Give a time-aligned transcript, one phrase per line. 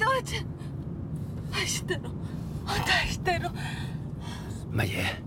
[0.00, 0.44] 야, 너지.
[1.50, 2.10] 하시대로,
[2.64, 3.50] 하시대로.
[4.72, 5.22] 乜嘢？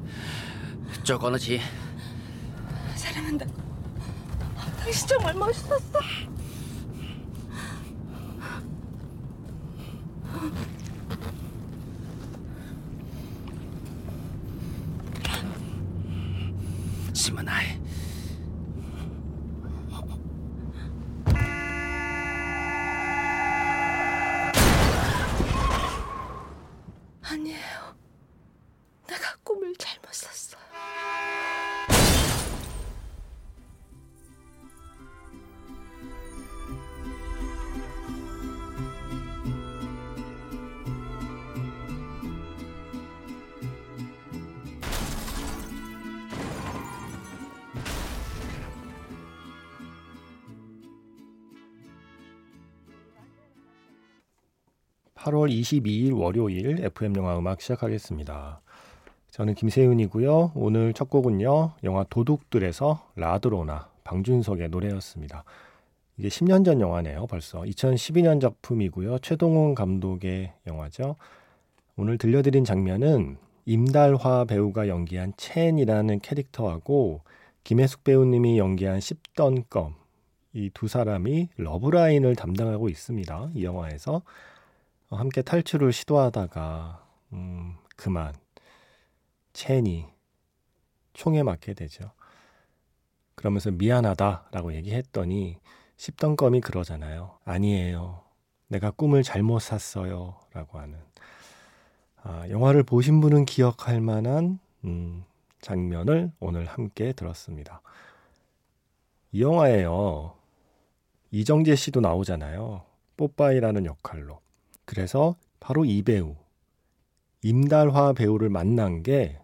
[55.18, 58.62] 8월 22일 월요일 FM 영화 음악 시작하겠습니다.
[59.32, 60.52] 저는 김세윤이고요.
[60.56, 61.72] 오늘 첫 곡은요.
[61.84, 65.44] 영화 도둑들에서 라드로나 방준석의 노래였습니다.
[66.18, 67.28] 이게 10년 전 영화네요.
[67.28, 69.20] 벌써 2012년 작품이고요.
[69.20, 71.16] 최동훈 감독의 영화죠.
[71.96, 77.22] 오늘 들려드린 장면은 임달화 배우가 연기한 첸이라는 캐릭터하고
[77.64, 79.96] 김혜숙 배우님이 연기한 씹던 껌
[80.54, 83.52] 이 두 사람이 러브라인을 담당하고 있습니다.
[83.54, 84.24] 이 영화에서
[85.16, 88.34] 함께 탈출을 시도하다가 음, 그만
[89.54, 90.06] 첸이
[91.14, 92.12] 총에 맞게 되죠.
[93.36, 95.58] 그러면서 미안하다라고 얘기했더니
[95.96, 97.40] 씹던 껌이 그러잖아요.
[97.46, 98.24] 아니에요.
[98.68, 100.40] 내가 꿈을 잘못 샀어요.
[100.54, 101.00] 라고 하는.
[102.24, 105.24] 아, 영화를 보신 분은 기억할 만한 음,
[105.62, 107.82] 장면을 오늘 함께 들었습니다.
[109.32, 110.36] 이 영화에요.
[111.32, 112.84] 이정재 씨도 나오잖아요.
[113.18, 114.42] 뽀빠이라는 역할로.
[114.88, 116.38] 그래서 바로 이 배우,
[117.44, 119.38] 임달화 배우를 만난 게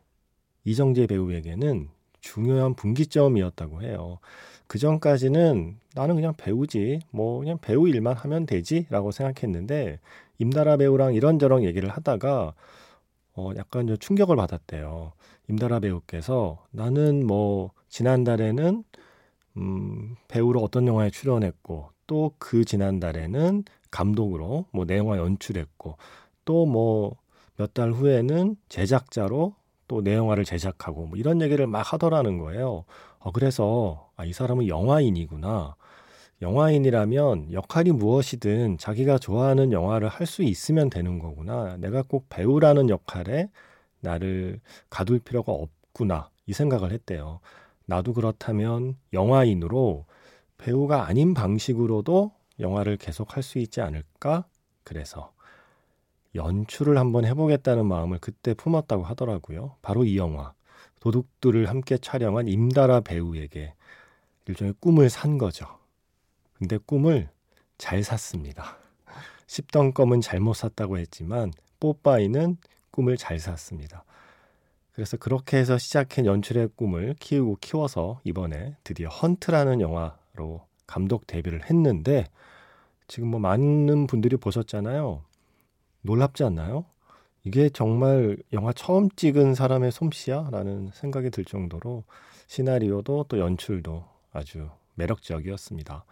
[0.63, 1.89] 이정재 배우에게는
[2.21, 4.19] 중요한 분기점이었다고 해요.
[4.67, 9.99] 그 전까지는 나는 그냥 배우지, 뭐 그냥 배우 일만 하면 되지라고 생각했는데
[10.39, 12.53] 임달화 배우랑 이런저런 얘기를 하다가
[13.35, 15.11] 어 약간 좀 충격을 받았대요.
[15.49, 18.85] 임달화 배우께서 나는 뭐 지난달에는
[19.57, 25.97] 음 배우로 어떤 영화에 출연했고 또 그 지난달에는 감독으로 뭐 내영화 연출했고
[26.45, 27.15] 또 뭐
[27.59, 29.55] 몇 달 후에는 제작자로
[29.87, 32.85] 또 내 영화를 제작하고 뭐 이런 얘기를 막 하더라는 거예요.
[33.19, 35.75] 어, 그래서 아, 이 사람은 영화인이구나.
[36.41, 41.77] 영화인이라면 역할이 무엇이든 자기가 좋아하는 영화를 할 수 있으면 되는 거구나.
[41.77, 43.49] 내가 꼭 배우라는 역할에
[44.01, 44.59] 나를
[44.89, 46.29] 가둘 필요가 없구나.
[46.47, 47.39] 이 생각을 했대요.
[47.85, 50.05] 나도 그렇다면 영화인으로
[50.63, 52.31] 배우가 아닌 방식으로도
[52.61, 54.45] 영화를 계속 할 수 있지 않을까?
[54.85, 55.33] 그래서
[56.35, 59.75] 연출을 한번 해보겠다는 마음을 그때 품었다고 하더라고요.
[59.81, 60.53] 바로 이 영화.
[61.01, 63.73] 도둑들을 함께 촬영한 임다라 배우에게
[64.47, 65.67] 일종의 꿈을 산 거죠.
[66.53, 67.29] 근데 꿈을
[67.77, 68.77] 잘 샀습니다.
[69.47, 71.51] 씹던 껌은 잘못 샀다고 했지만
[71.81, 72.55] 뽀빠이는
[72.89, 74.05] 꿈을 잘 샀습니다.
[74.93, 81.69] 그래서 그렇게 해서 시작한 연출의 꿈을 키우고 키워서 이번에 드디어 헌트라는 영화 로 감독 데뷔를
[81.69, 82.25] 했는데
[83.07, 85.21] 지금 뭐 많은 분들이 보셨잖아요.
[86.01, 86.85] 놀랍지 않나요?
[87.43, 90.49] 이게 정말 영화 처음 찍은 사람의 솜씨야?
[90.51, 92.03] 라는 생각이 들 정도로
[92.47, 96.05] 시나리오도 또 연출도 아주 매력적이었습니다.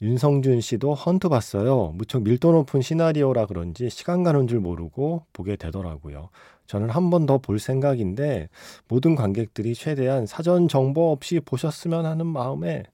[0.00, 1.88] 윤성준 씨도 헌트 봤어요.
[1.96, 6.30] 무척 밀도 높은 시나리오라 그런지 시간 가는 줄 모르고 보게 되더라고요.
[6.66, 8.48] 저는 한 번 더 볼 생각인데
[8.86, 12.84] 모든 관객들이 최대한 사전 정보 없이 보셨으면 하는 마음에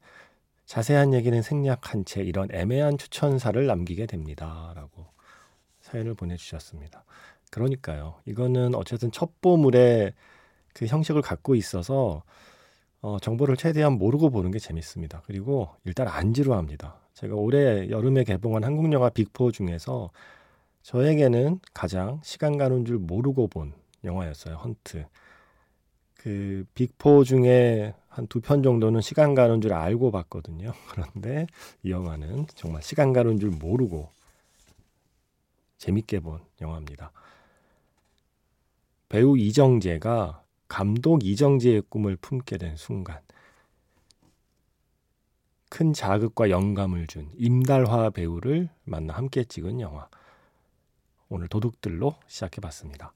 [0.66, 4.72] 자세한 얘기는 생략한 채 이런 애매한 추천사를 남기게 됩니다.
[4.75, 5.06] 라고
[5.81, 7.05] 사연을 보내주셨습니다.
[7.50, 8.16] 그러니까요.
[8.25, 10.12] 이거는 어쨌든 첩보물의
[10.72, 12.22] 그 형식을 갖고 있어서
[13.00, 15.22] 어, 정보를 최대한 모르고 보는 게 재밌습니다.
[15.26, 17.00] 그리고 일단 안 지루합니다.
[17.12, 20.10] 제가 올해 여름에 개봉한 한국 영화 빅포 중에서
[20.82, 23.75] 저에게는 가장 시간 가는 줄 모르고 본
[24.05, 24.56] 영화였어요.
[24.56, 25.06] 헌트.
[26.24, 30.72] 그 빅포 중에 한 두 편 정도는 시간 가는 줄 알고 봤거든요.
[30.90, 31.46] 그런데
[31.82, 34.08] 이 영화는 정말 시간 가는 줄 모르고
[35.78, 37.12] 재밌게 본 영화입니다.
[39.08, 43.20] 배우 이정재가 감독 이정재의 꿈을 품게 된 순간
[45.68, 50.08] 큰 자극과 영감을 준 임달화 배우를 만나 함께 찍은 영화.
[51.28, 53.12] 오늘 도둑들로 시작해 봤습니다.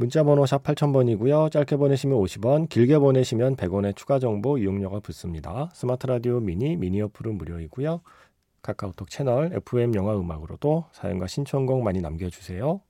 [0.00, 1.50] 문자번호 샵 8000번이고요.
[1.50, 5.70] 짧게 보내시면 50원, 길게 보내시면 100원의 추가 정보 이용료가 붙습니다.
[5.74, 8.00] 스마트 라디오 미니, 미니 어플은 무료이고요.
[8.62, 12.80] 카카오톡 채널 FM 영화 음악으로도 사연과 신청곡 많이 남겨주세요.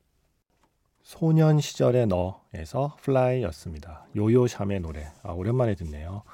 [1.02, 4.04] 소년 시절의 너에서 Fly였습니다.
[4.14, 5.10] 요요샴의 노래.
[5.22, 6.24] 아, 오랜만에 듣네요.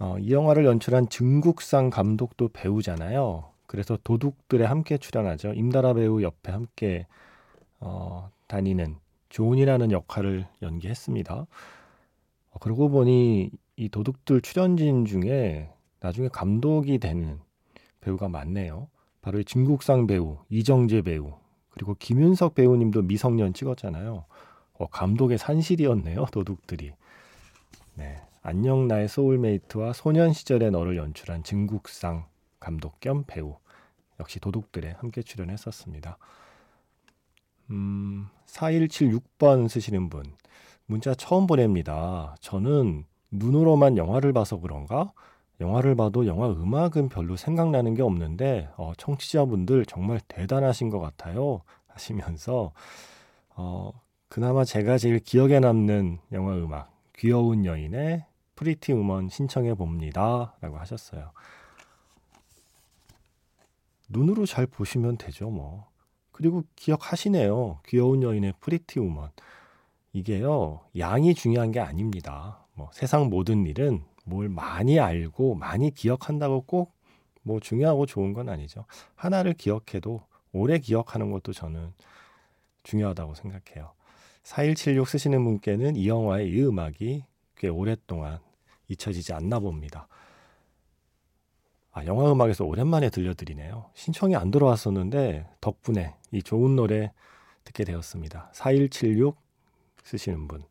[0.00, 3.52] 어, 이 영화를 연출한 증국상 감독도 배우잖아요.
[3.64, 5.54] 그래서 도둑들에 함께 출연하죠.
[5.54, 7.06] 임달화 배우 옆에 함께
[7.80, 8.96] 어, 다니는
[9.28, 11.34] 조니라는 역할을 연기했습니다.
[12.50, 15.70] 어, 그러고 보니 이 도둑들 출연진 중에
[16.00, 17.38] 나중에 감독이 되는
[18.00, 18.88] 배우가 많네요.
[19.20, 21.32] 바로 이 진국상 배우, 이정재 배우,
[21.70, 24.24] 그리고 김윤석 배우님도 미성년 찍었잖아요.
[24.74, 26.92] 어, 감독의 산실이었네요, 도둑들이.
[27.94, 28.20] 네.
[28.42, 32.26] 안녕 나의 소울메이트와 소년 시절의 너를 연출한 진국상
[32.58, 33.56] 감독 겸 배우.
[34.20, 36.16] 역시 도둑들에 함께 출연했었습니다.
[37.70, 40.24] 음, 4176번 쓰시는 분.
[40.86, 42.34] 문자 처음 보냅니다.
[42.40, 45.12] 저는 눈으로만 영화를 봐서 그런가?
[45.60, 52.72] 영화를 봐도 영화 음악은 별로 생각나는 게 없는데 어, 청취자분들 정말 대단하신 것 같아요 하시면서
[53.56, 53.92] 어,
[54.28, 58.24] 그나마 제가 제일 기억에 남는 영화 음악 귀여운 여인의
[58.54, 61.32] Pretty Woman 신청해 봅니다 라고 하셨어요
[64.08, 65.88] 눈으로 잘 보시면 되죠 뭐
[66.38, 69.30] 그리고 기억하시네요 귀여운 여인의 Pretty Woman
[70.12, 76.98] 이게요 양이 중요한 게 아닙니다 뭐 세상 모든 일은 뭘 많이 알고 많이 기억한다고 꼭
[77.48, 78.84] 뭐 중요하고 좋은 건 아니죠.
[79.14, 80.20] 하나를 기억해도
[80.52, 81.94] 오래 기억하는 것도 저는
[82.82, 83.92] 중요하다고 생각해요.
[84.42, 87.24] 4176 쓰시는 분께는 이 영화의 이 음악이
[87.56, 88.38] 꽤 오랫동안
[88.88, 90.08] 잊혀지지 않나 봅니다.
[91.98, 93.86] 아, 영화 음악에서 오랜만에 들려드리네요.
[93.94, 97.12] 신청이 안 들어왔었는데 덕분에 이 좋은 노래
[97.64, 98.50] 듣게 되었습니다.
[98.52, 99.36] 4176
[100.04, 100.62] 쓰시는 분.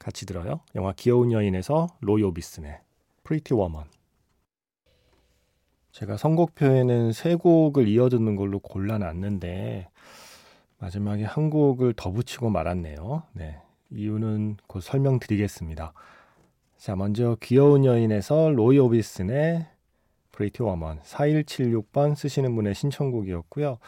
[0.00, 0.60] 같이 들어요.
[0.74, 2.80] 영화 귀여운 여인에서 로이 오비슨의
[3.22, 3.84] Pretty Woman.
[5.92, 9.88] 제가 선곡표에는 세 곡을 이어 듣는 걸로 골라놨는데
[10.78, 13.22] 마지막에 한 곡을 더 붙이고 말았네요.
[13.34, 13.60] 네.
[13.90, 15.92] 이유는 곧 설명드리겠습니다.
[16.76, 19.68] 자, 먼저 귀여운 여인에서 로이 오비슨의
[20.32, 23.78] Pretty Woman 4176번 쓰시는 분의 신청곡이었고요.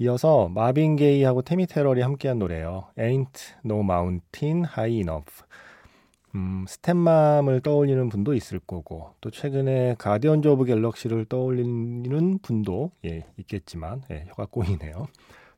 [0.00, 2.86] 이어서 마빈 게이하고 테미 테럴이 함께한 노래예요.
[2.96, 5.44] Ain't No Mountain High Enough.
[6.34, 14.02] 음, Stepmom을 떠올리는 분도 있을 거고 또 최근에 Guardians of Galaxy를 떠올리는 분도 예, 있겠지만
[14.10, 15.08] 예, 혀가 꼬이네요.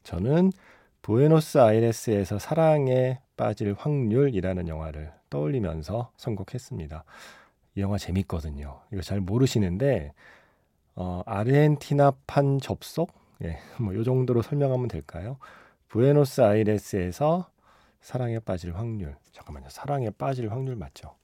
[0.05, 0.53] 저는
[1.03, 7.05] 부에노스 아이레스에서 사랑에 빠질 확률이라는 영화를 떠올리면서 선곡했습니다.
[7.81, 8.79] 이 영화 재밌거든요.
[8.93, 10.13] 이거 잘 모르시는데
[10.95, 13.11] 어, 아르헨티나판 접속
[13.43, 15.39] 예, 뭐 요 정도로 설명하면 될까요?
[15.89, 17.51] 부에노스 아이레스에서
[18.03, 19.17] 사랑에 빠질 확률.
[19.33, 19.69] 잠깐만요.
[19.71, 21.17] 사랑에 빠질 확률 맞죠?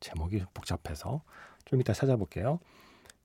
[0.00, 1.22] 제목이 복잡해서
[1.66, 2.60] 좀 이따 찾아볼게요.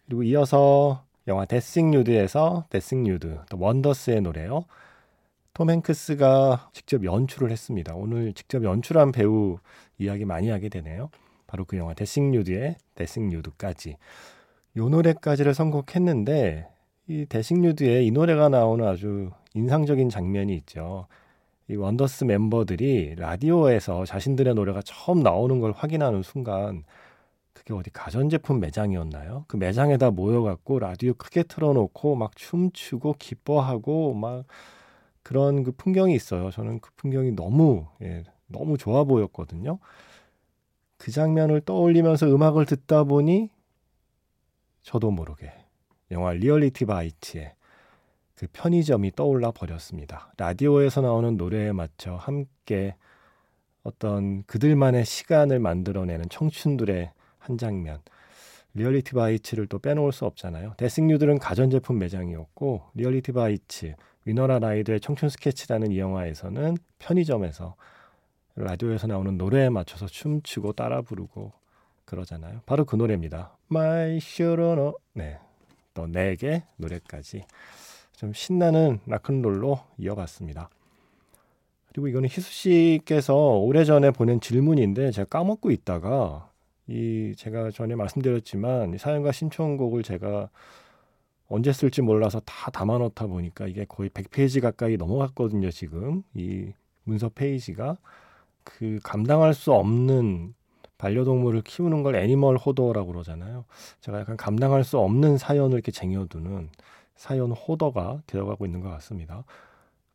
[0.05, 4.65] 그리고 이어서 영화 데싱 뉴드에서 데싱 뉴드, 또 원더스의 노래요.
[5.53, 7.95] 톰 행크스가 직접 연출을 했습니다.
[7.95, 9.59] 오늘 직접 연출한 배우
[9.97, 11.09] 이야기 많이 하게 되네요.
[11.53, 13.97] 바로 그 영화 데싱 뉴드의 데싱 뉴드까지.
[14.77, 16.67] 요 노래까지를 선곡했는데
[17.07, 21.05] 이 데싱뉴드에 이 노래가 나오는 아주 인상적인 장면이 있죠.
[21.69, 26.85] 이 원더스 멤버들이 라디오에서 자신들의 노래가 처음 나오는 걸 확인하는 순간
[27.53, 29.45] 그게 어디 가전제품 매장이었나요?
[29.47, 34.45] 그 매장에다 모여갖고 라디오 크게 틀어놓고 막 춤추고 기뻐하고 막
[35.21, 36.49] 그런 그 풍경이 있어요.
[36.49, 39.77] 저는 그 풍경이 너무 예, 너무 좋아 보였거든요.
[41.03, 43.49] 그 장면을 떠올리면서 음악을 듣다 보니
[44.83, 45.51] 저도 모르게
[46.11, 47.53] 영화 Reality Bites의
[48.35, 50.31] 그 편의점이 떠올라 버렸습니다.
[50.37, 52.95] 라디오에서 나오는 노래에 맞춰 함께
[53.83, 57.99] 어떤 그들만의 시간을 만들어내는 청춘들의 한 장면.
[58.73, 60.75] Reality Bites를 또 빼놓을 수 없잖아요.
[60.77, 67.75] 데싱뉴들은 가전제품 매장이었고 Reality Bites, 위노나 라이더의 청춘 스케치라는 이 영화에서는 편의점에서
[68.55, 71.51] 라디오에서 나오는 노래에 맞춰서 춤추고 따라 부르고
[72.05, 72.61] 그러잖아요.
[72.65, 73.55] 바로 그 노래입니다.
[73.71, 75.39] My Sharona,
[75.93, 77.45] 더 낵의 노래까지
[78.15, 80.69] 좀 신나는 락큰롤로 이어갔습니다.
[81.87, 86.49] 그리고 이거는 희수 씨께서 오래전에 보낸 질문인데 제가 까먹고 있다가
[86.87, 90.49] 이 제가 전에 말씀드렸지만 이 사연과 신청곡을 제가
[91.47, 96.23] 언제 쓸지 몰라서 다 담아놓다 보니까 이게 거의 100페이지 가까이 넘어갔거든요, 지금.
[96.33, 96.71] 이
[97.03, 97.97] 문서 페이지가.
[98.63, 100.53] 그 감당할 수 없는
[100.97, 103.65] 반려동물을 키우는 걸 애니멀 호더라고 그러잖아요.
[104.01, 106.69] 제가 약간 감당할 수 없는 사연을 이렇게 쟁여두는
[107.15, 109.43] 사연 호더가 되어가고 있는 것 같습니다.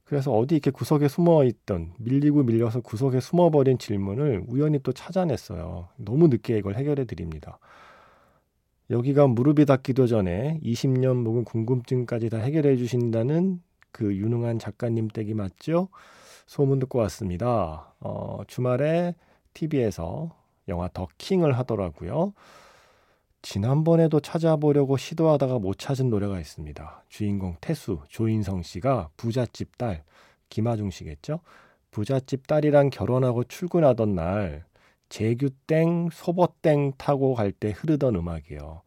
[0.05, 5.88] 그래서 어디 이렇게 구석에 숨어 있던 밀리고 밀려서 구석에 숨어버린 질문을 우연히 또 찾아냈어요.
[5.97, 7.59] 너무 늦게 이걸 해결해 드립니다.
[8.88, 13.61] 여기가 무릎이 닿기도 전에 20년 묵은 궁금증까지 다 해결해 주신다는
[13.93, 15.88] 그 유능한 작가님 댁이 맞죠?
[16.49, 17.95] 소문 듣고 왔습니다.
[18.00, 19.14] 어, 주말에
[19.52, 20.35] TV에서
[20.69, 22.33] 영화 더 킹을 하더라고요.
[23.43, 27.05] 지난번에도 찾아보려고 시도하다가 못 찾은 노래가 있습니다.
[27.11, 30.02] 주인공 태수, 조인성 씨가 부잣집 딸,
[30.49, 31.40] 김아중 씨겠죠?
[31.90, 34.64] 부잣집 딸이랑 결혼하고 출근하던 날
[35.11, 38.81] 제규 땡, 소버땡 타고 갈 때 흐르던 음악이요.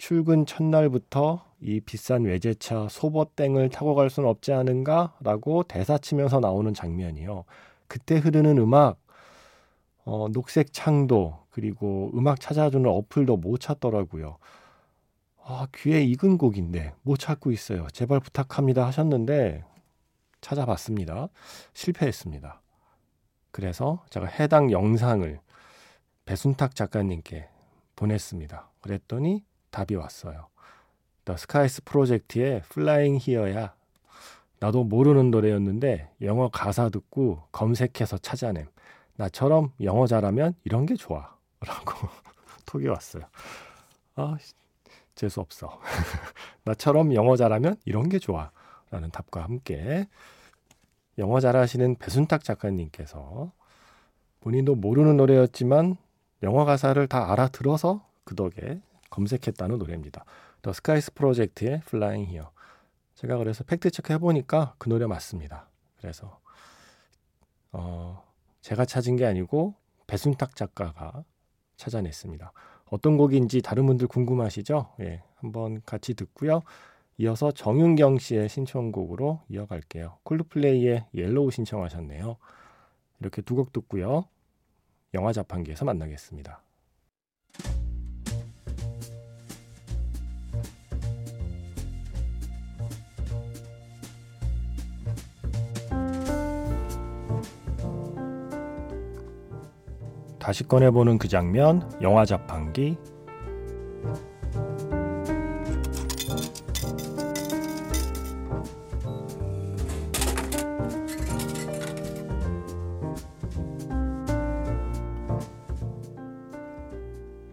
[0.00, 5.18] 출근 첫날부터 이 비싼 외제차 소버땡을 타고 갈 수는 없지 않은가?
[5.20, 7.44] 라고 대사치면서 나오는 장면이요.
[7.86, 8.98] 그때 흐르는 음악,
[10.06, 14.38] 어, 녹색 창도, 그리고 음악 찾아주는 어플도 못 찾더라고요.
[15.44, 17.86] 아, 귀에 익은 곡인데 못 찾고 있어요.
[17.92, 19.64] 제발 부탁합니다 하셨는데
[20.40, 21.28] 찾아봤습니다.
[21.74, 22.62] 실패했습니다.
[23.50, 25.40] 그래서 제가 해당 영상을
[26.24, 27.50] 배순탁 작가님께
[27.96, 28.70] 보냈습니다.
[28.80, 30.48] 그랬더니 답이 왔어요.
[31.24, 33.74] 더 스카이스 프로젝트의 Flying High야
[34.60, 38.66] 나도 모르는 노래였는데 영어 가사 듣고 검색해서 찾아냄.
[39.16, 41.34] 나처럼 영어 잘하면 이런 게 좋아.
[41.66, 42.08] 라고
[42.66, 43.24] 톡이 왔어요.
[44.16, 44.36] 아,
[45.14, 45.80] 재수 없어.
[46.64, 48.50] 나처럼 영어 잘하면 이런 게 좋아.
[48.90, 50.06] 라는 답과 함께
[51.18, 53.52] 영어 잘하시는 배순탁 작가님께서
[54.40, 55.96] 본인도 모르는 노래였지만
[56.42, 58.80] 영어 가사를 다 알아들어서 그 덕에
[59.20, 60.24] 검색했다는 노래입니다.
[60.62, 62.50] The Skies Project의 Flying Here.
[63.14, 65.68] 제가 그래서 fact check 해보니까 그 노래 맞습니다.
[65.98, 66.40] 그래서
[67.72, 68.24] 어,
[68.62, 69.74] 제가 찾은 게 아니고
[70.06, 71.24] 배순탁 작가가
[71.76, 72.52] 찾아냈습니다.
[72.86, 74.94] 어떤 곡인지 다른 분들 궁금하시죠?
[75.00, 76.62] 예, 한번 같이 듣고요.
[77.18, 80.18] 이어서 정윤경 씨의 신청곡으로 이어갈게요.
[80.22, 82.36] Coldplay의 Yellow 신청하셨네요.
[83.20, 84.24] 이렇게 두 곡 듣고요.
[85.12, 86.62] 영화 자판기에서 만나겠습니다.
[100.40, 102.96] 다시 꺼내보는 그 장면, 영화 자판기.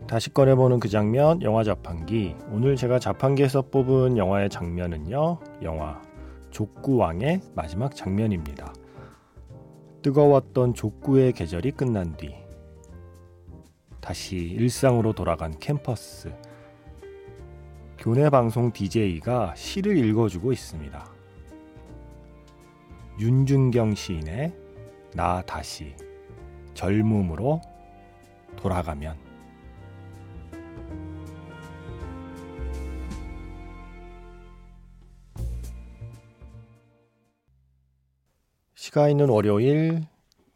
[0.07, 2.37] 다시 꺼내보는 그 장면, 영화 자판기.
[2.49, 6.01] 오늘 제가 자판기에서 뽑은 영화의 장면은요, 영화
[6.51, 8.73] 족구왕의 마지막 장면입니다.
[10.01, 12.46] 뜨거웠던 족구의 계절이 끝난 뒤,
[14.07, 16.33] 다시 일상으로 돌아간 캠퍼스.
[17.97, 21.11] 교내 방송 DJ가 시를 읽어주고 있습니다.
[23.19, 24.53] 윤준경 시인의
[25.13, 25.93] 나 다시
[26.73, 27.59] 젊음으로
[28.55, 29.17] 돌아가면
[38.73, 40.07] 시가 있는 월요일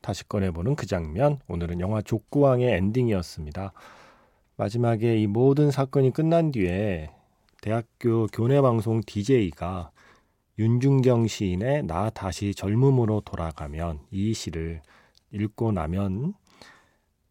[0.01, 1.39] 다시 꺼내보는 그 장면.
[1.47, 3.73] 오늘은 영화 족구왕의 엔딩이었습니다.
[4.57, 7.09] 마지막에 이 모든 사건이 끝난 뒤에
[7.61, 9.91] 대학교 교내 방송 DJ가
[10.59, 14.81] 윤중경 시인의 나 다시 젊음으로 돌아가면 이 시를
[15.31, 16.33] 읽고 나면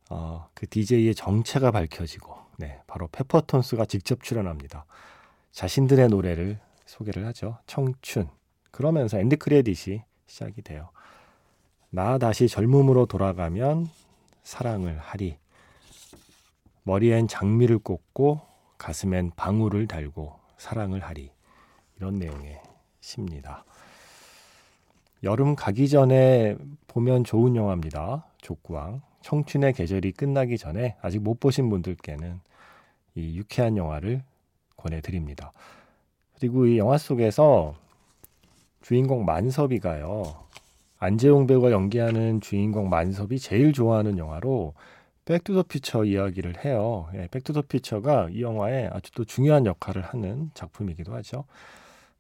[0.09, 4.85] 어, 그 DJ의 정체가 밝혀지고 네, 바로 페퍼톤스가 직접 출연합니다.
[5.53, 7.59] 자신들의 노래를 소개를 하죠.
[7.67, 8.29] 청춘.
[8.71, 10.91] 그러면서 end credit이 시작이 돼요.
[11.91, 13.89] 나 다시 젊음으로 돌아가면
[14.45, 15.37] 사랑을 하리.
[16.85, 18.41] 머리엔 장미를 꽂고
[18.79, 21.33] 가슴엔 방울을 달고 사랑을 하리.
[21.97, 22.61] 이런 내용의
[23.01, 23.65] 시입니다.
[25.25, 26.57] 여름 가기 전에
[26.87, 28.25] 보면 좋은 영화입니다.
[28.41, 29.03] 족구왕.
[29.23, 32.41] 청춘의 계절이 끝나기 전에 아직 못 보신 분들께는
[33.17, 34.23] 이 유쾌한 영화를
[34.77, 35.53] 권해드립니다.
[36.39, 37.75] 그리고 이 영화 속에서
[38.81, 40.50] 주인공 만섭이가요.
[41.01, 44.75] 안재홍 배우가 연기하는 주인공 만섭이 제일 좋아하는 영화로
[45.25, 47.09] Back to the Future 이야기를 해요.
[47.15, 51.45] 예, 백투더퓨처가 이 영화에 아주 또 중요한 역할을 하는 작품이기도 하죠.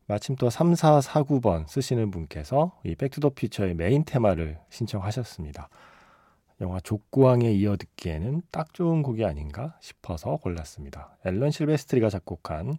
[0.06, 5.68] 마침 또 3449번 쓰시는 분께서 이 백투더퓨처의 메인 테마를 신청하셨습니다.
[6.62, 11.18] 영화 족구왕에 이어 듣기에는 딱 좋은 곡이 아닌가 싶어서 골랐습니다.
[11.26, 12.78] 앨런 실베스트리가 작곡한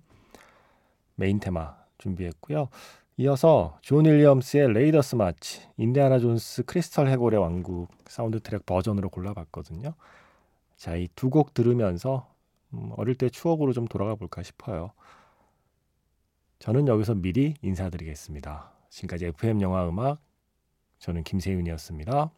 [1.15, 2.69] 메인 테마 준비했고요.
[3.17, 9.93] 이어서 존 윌리엄스의 Raiders March, 인디아나 존스 크리스탈 해골의 왕국 사운드 트랙 버전으로 골라봤거든요.
[10.77, 12.27] 자, 이 두 곡 들으면서
[12.73, 14.91] 음, 어릴 때 추억으로 좀 돌아가 볼까 싶어요.
[16.59, 18.71] 저는 여기서 미리 인사드리겠습니다.
[18.89, 20.19] 지금까지 FM 영화 음악
[20.99, 22.31] 저는 김세윤이었습니다.